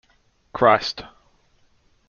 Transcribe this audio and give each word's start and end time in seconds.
Christ. 0.51 1.03